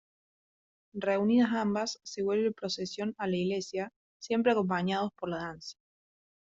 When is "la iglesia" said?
3.27-3.93